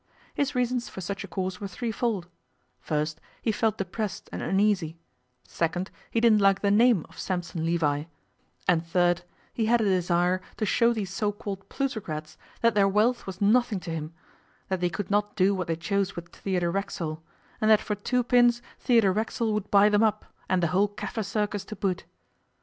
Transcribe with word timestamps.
His 0.33 0.55
reasons 0.55 0.89
for 0.89 0.99
such 0.99 1.23
a 1.23 1.27
course 1.27 1.61
were 1.61 1.67
threefold 1.67 2.27
first, 2.79 3.21
he 3.43 3.51
felt 3.51 3.77
depressed 3.77 4.29
and 4.31 4.41
uneasy; 4.41 4.97
second, 5.43 5.91
he 6.09 6.19
didn't 6.19 6.41
like 6.41 6.61
the 6.61 6.71
name 6.71 7.05
of 7.07 7.19
Sampson 7.19 7.63
Levi; 7.63 8.05
and, 8.67 8.83
third, 8.83 9.21
he 9.53 9.67
had 9.67 9.79
a 9.79 9.83
desire 9.83 10.41
to 10.57 10.65
show 10.65 10.91
these 10.91 11.13
so 11.13 11.31
called 11.31 11.69
plutocrats 11.69 12.35
that 12.61 12.73
their 12.73 12.87
wealth 12.87 13.27
was 13.27 13.41
nothing 13.41 13.79
to 13.81 13.91
him, 13.91 14.11
that 14.69 14.79
they 14.81 14.89
could 14.89 15.11
not 15.11 15.35
do 15.35 15.53
what 15.53 15.67
they 15.67 15.75
chose 15.75 16.15
with 16.15 16.35
Theodore 16.35 16.71
Racksole, 16.71 17.21
and 17.61 17.69
that 17.69 17.79
for 17.79 17.93
two 17.93 18.23
pins 18.23 18.63
Theodore 18.79 19.13
Racksole 19.13 19.53
would 19.53 19.69
buy 19.69 19.87
them 19.87 20.01
up, 20.01 20.25
and 20.49 20.63
the 20.63 20.69
whole 20.73 20.89
Kaffir 20.89 21.23
Circus 21.23 21.63
to 21.65 21.75
boot. 21.75 22.05